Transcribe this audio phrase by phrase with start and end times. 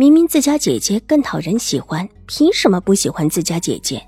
[0.00, 4.00] 明明自家姐姐更讨人喜欢，凭什么不喜欢自家姐姐？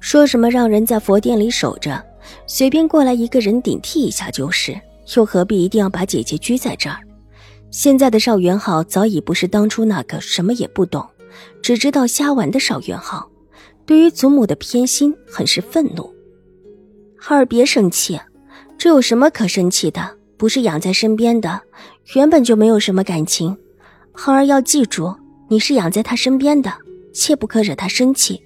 [0.00, 2.04] 说什么让人在佛殿里守着，
[2.48, 4.76] 随便过来一个人顶替一下就是，
[5.14, 6.98] 又何必一定要把姐姐拘在这儿？
[7.70, 11.06] 现在的邵元浩早已不是当初那个什么也不懂，
[11.62, 13.30] 只知道瞎玩的邵元浩，
[13.86, 16.12] 对于祖母的偏心很是愤怒。
[17.16, 18.18] 浩儿别生气，
[18.76, 20.16] 这有什么可生气的？
[20.36, 21.62] 不是养在身边的，
[22.16, 23.56] 原本就没有什么感情。
[24.10, 25.14] 浩儿要记住。
[25.50, 26.70] 你是养在他身边的，
[27.14, 28.42] 切不可惹他生气，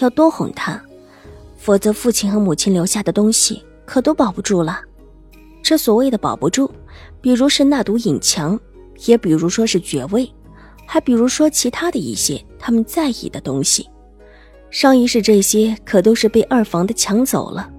[0.00, 0.78] 要多哄他，
[1.56, 4.78] 否则父亲和母亲留下的东西可都保不住了。
[5.62, 6.70] 这所谓的保不住，
[7.22, 8.60] 比如是那堵隐墙，
[9.06, 10.30] 也比如说是爵位，
[10.86, 13.88] 还比如说其他的一些他们在意的东西。
[14.70, 17.70] 上一世这些可都是被二房的抢走了，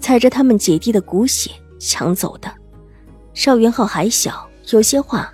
[0.00, 2.50] 踩着他们姐弟的骨血抢走的。
[3.34, 5.30] 邵元浩还小，有些话。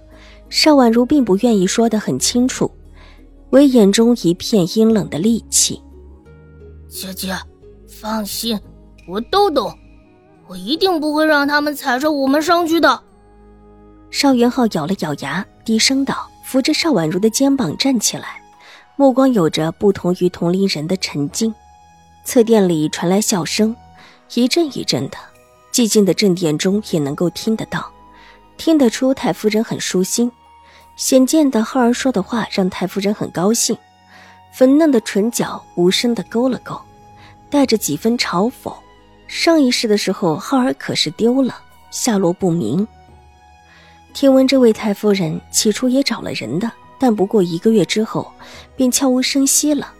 [0.52, 2.70] 邵婉如并不愿意说得很清楚，
[3.52, 5.80] 唯眼中一片阴冷的戾气。
[6.90, 7.34] 姐姐，
[7.88, 8.60] 放心，
[9.08, 9.74] 我都懂，
[10.46, 13.02] 我一定不会让他们踩着我们上去的。
[14.10, 18.42] 邵元浩咬了咬牙，低声道，扶着邵婉如的肩膀站起来，
[18.96, 21.52] 目光有着不同于同龄人的沉静。
[22.26, 23.74] 侧殿里传来笑声，
[24.34, 25.16] 一阵一阵的，
[25.72, 27.90] 寂静的正殿中也能够听得到，
[28.58, 30.30] 听得出太夫人很舒心。
[30.96, 33.76] 显见的浩儿说的话让太夫人很高兴，
[34.52, 36.80] 粉嫩的唇角无声的勾了勾，
[37.50, 38.72] 带着几分嘲讽。
[39.26, 41.58] 上一世的时候，浩儿可是丢了，
[41.90, 42.86] 下落不明。
[44.12, 48.30] 听闻这位太夫人起初也找了人的，但不过一个月之后，
[48.76, 49.90] 便悄无声息了。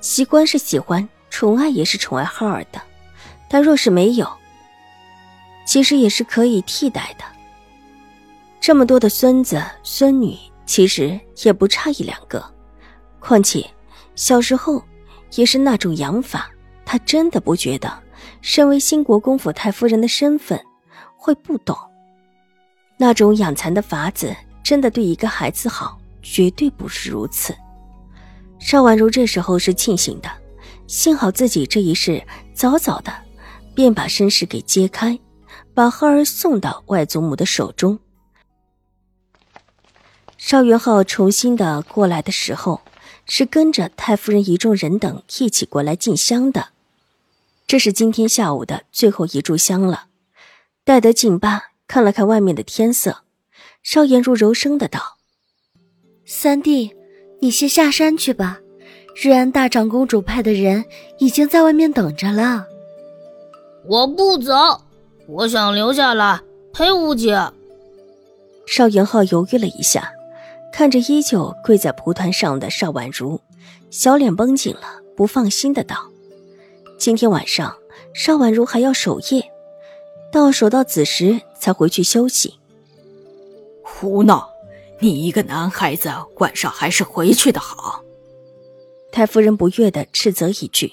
[0.00, 2.82] 喜欢是喜欢，宠爱也是宠爱浩儿的，
[3.48, 4.28] 但若是没有，
[5.64, 7.24] 其实也是可以替代的。
[8.60, 10.36] 这么多的孙子孙女，
[10.66, 12.44] 其实也不差一两个。
[13.20, 13.64] 况且
[14.14, 14.82] 小时候
[15.34, 16.50] 也是那种养法，
[16.84, 17.92] 他真的不觉得
[18.40, 20.60] 身为新国公府太夫人的身份
[21.16, 21.76] 会不懂
[22.96, 24.34] 那种养蚕的法子。
[24.60, 27.56] 真的对一个孩子好，绝对不是如此。
[28.58, 30.28] 邵婉如这时候是庆幸的，
[30.86, 33.10] 幸好自己这一世早早的
[33.74, 35.18] 便把身世给揭开，
[35.72, 37.98] 把浩儿送到外祖母的手中。
[40.38, 42.80] 邵元浩重新的过来的时候，
[43.26, 46.68] 是跟着太夫人一众人等一起过来进香的。
[47.66, 50.06] 这是今天下午的最后一炷香了。
[50.84, 53.18] 待得进罢，看了看外面的天色，
[53.82, 55.18] 邵颜如柔声的道
[56.24, 56.94] ：“三弟，
[57.40, 58.60] 你先下山去吧。
[59.14, 60.84] 日安大长公主派的人
[61.18, 62.64] 已经在外面等着了。”
[63.86, 64.54] 我不走，
[65.26, 66.40] 我想留下来
[66.72, 67.38] 陪五姐。
[68.66, 70.12] 邵元浩犹豫了一下。
[70.72, 73.40] 看着依旧跪在蒲团上的邵婉如，
[73.90, 75.96] 小脸绷紧了，不放心的道
[76.98, 77.76] ：“今天晚上
[78.14, 79.50] 邵婉如还要守夜，
[80.32, 82.54] 到守到子时才回去休息。”
[83.82, 84.48] 胡闹！
[85.00, 88.02] 你一个男孩子，晚上还是回去的好。
[89.10, 90.92] 太夫人不悦的斥责一句：“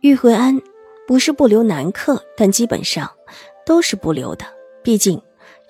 [0.00, 0.60] 玉惠安
[1.06, 3.10] 不是不留男客，但基本上
[3.66, 4.46] 都是不留的。
[4.82, 5.20] 毕竟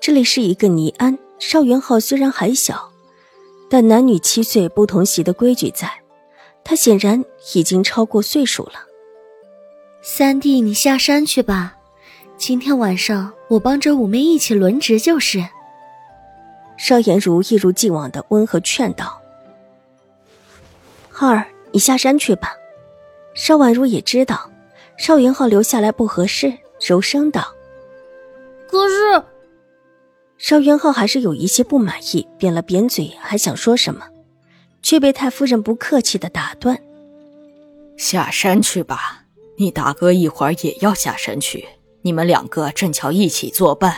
[0.01, 1.19] 这里是一个尼庵。
[1.41, 2.91] 邵元浩虽然还小。”
[3.69, 5.91] 但男女七岁不同席的规矩在，
[6.63, 8.75] 他显然已经超过岁数了。
[10.03, 11.77] 三弟，你下山去吧，
[12.37, 15.45] 今天晚上我帮着五妹一起轮值就是。
[16.77, 19.21] 邵颜如一如既往的温和劝道
[21.09, 22.53] ：“浩儿，你下山去吧。”
[23.35, 24.51] 邵婉如也知道
[24.97, 27.53] 邵云浩留下来不合适，柔声道
[28.71, 29.23] ：“可是。”
[30.47, 34.09] 邵元浩还是有一些不满意，扁了扁嘴，还想说什么，
[34.83, 36.79] 却被太夫人不客气的打断
[37.97, 39.25] ：“下山去吧，
[39.57, 41.67] 你大哥一会儿也要下山去，
[42.03, 43.97] 你们两个正巧一起作伴。”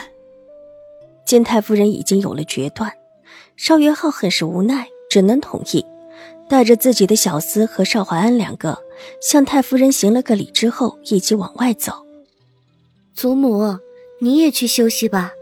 [1.27, 2.93] 见太夫人已经有了决断，
[3.57, 5.85] 邵元浩很是无奈，只能同意，
[6.47, 8.79] 带着自己的小厮和邵怀安两个
[9.21, 11.91] 向太夫人行了个礼之后，一起往外走。
[13.13, 13.77] 祖母，
[14.21, 15.33] 你也去休息吧。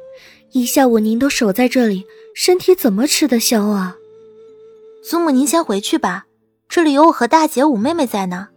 [0.55, 3.97] 一下午您都守在这里，身体怎么吃得消啊？
[5.03, 6.27] 祖母，您先回去吧，
[6.69, 8.47] 这里有我和大姐、五妹妹在呢。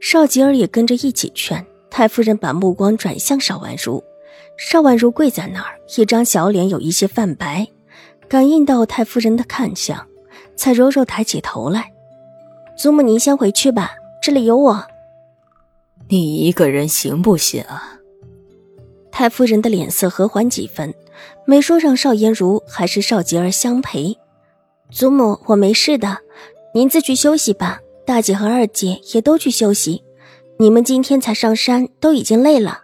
[0.00, 1.66] 邵吉儿也跟着一起劝。
[1.90, 4.02] 太夫人把目光转向邵婉如，
[4.56, 7.68] 邵婉如跪在那儿，一张小脸有一些泛白，
[8.26, 10.06] 感应到太夫人的看向，
[10.56, 11.92] 才柔柔抬起头来
[12.74, 13.92] ：“祖母，您先回去吧，
[14.22, 14.86] 这里有我。”
[16.08, 17.95] 你一个人行不行啊？
[19.18, 20.92] 太夫人的脸色和缓几分，
[21.46, 24.14] 没说让邵颜如还是邵吉儿相陪。
[24.90, 26.18] 祖母，我没事的，
[26.74, 27.80] 您自去休息吧。
[28.04, 30.04] 大姐和二姐也都去休息，
[30.58, 32.80] 你们今天才上山，都已经累了。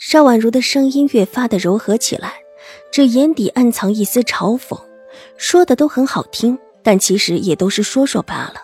[0.00, 2.32] 邵婉如的声音越发的柔和起来，
[2.90, 4.76] 这眼底暗藏一丝嘲讽，
[5.36, 8.54] 说的都很好听，但其实也都是说说罢了。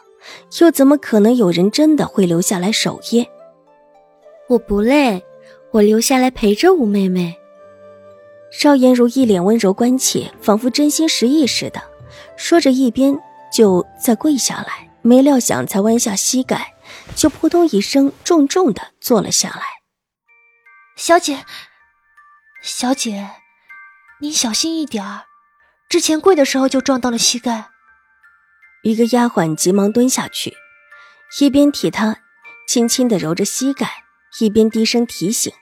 [0.61, 3.25] 又怎么可能有人真的会留下来守夜？
[4.49, 5.25] 我不累，
[5.73, 7.39] 我留下来陪着五妹妹。
[8.51, 11.83] 邵颜如一脸温柔关切，仿佛真心实意似的，
[12.37, 13.19] 说着一边
[13.51, 14.91] 就再跪下来。
[15.01, 16.75] 没料想，才弯下膝盖，
[17.17, 19.63] 就扑通一声重重的坐了下来。
[20.95, 21.45] 小姐，
[22.63, 23.31] 小姐，
[24.21, 25.25] 您小心一点儿，
[25.89, 27.71] 之前跪的时候就撞到了膝盖。
[28.85, 30.55] 一个丫鬟急忙蹲下去，
[31.41, 32.19] 一边替她
[32.69, 34.05] 轻轻的揉着膝盖，
[34.39, 35.53] 一边低声提醒：“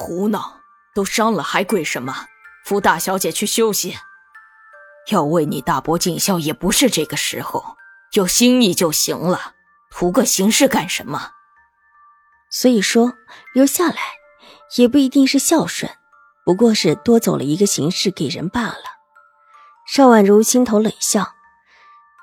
[0.00, 0.60] 胡闹，
[0.94, 2.26] 都伤了还跪什么？
[2.64, 3.98] 扶大小姐去休息。
[5.08, 7.76] 要为你大伯尽孝，也不是这个时候。”
[8.14, 9.54] 有心意就行了，
[9.88, 11.30] 图个形式干什么？
[12.50, 13.14] 所以说
[13.54, 13.98] 留下来
[14.76, 15.92] 也不一定是孝顺，
[16.44, 18.82] 不过是多走了一个形式给人罢了。
[19.86, 21.34] 邵婉如心头冷笑，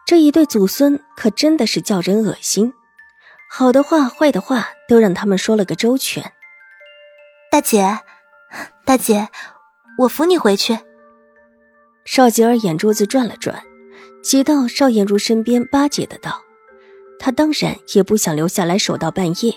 [0.06, 2.74] 这一对祖孙可真的是叫人恶心，
[3.50, 6.34] 好的话坏的话都让他们说了个周全。
[7.58, 7.98] 大姐，
[8.86, 9.30] 大姐，
[9.98, 10.78] 我扶你回去。
[12.06, 13.64] 邵吉儿眼珠子转了转。
[14.22, 16.40] 挤到邵艳如身边巴结的道
[17.18, 19.56] ：“他当然也不想留下来守到半夜，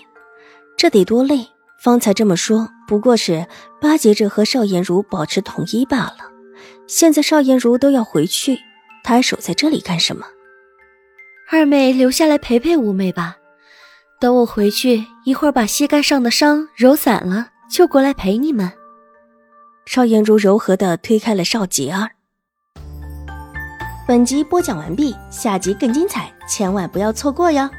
[0.75, 1.47] 这得多累。
[1.79, 3.45] 方才这么说，不过是
[3.79, 6.17] 巴结着和邵艳如保持统一罢了。
[6.87, 8.57] 现在邵艳如都要回去，
[9.03, 10.25] 他还守在这里干什么？
[11.51, 13.37] 二妹留下来陪陪五妹吧，
[14.19, 18.71] 等我回去一会儿把膝盖上的伤揉散了，就过来陪你们。”
[19.87, 22.11] 邵颜如柔和的推开了邵杰儿。
[24.07, 27.69] 本集播讲完毕，下集更精彩，千万不要错过哟。